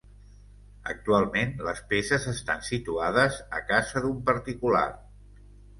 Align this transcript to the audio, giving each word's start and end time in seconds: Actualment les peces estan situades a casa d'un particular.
Actualment 0.93 1.53
les 1.67 1.83
peces 1.93 2.27
estan 2.33 2.65
situades 2.73 3.39
a 3.61 3.65
casa 3.71 4.07
d'un 4.09 4.21
particular. 4.33 4.87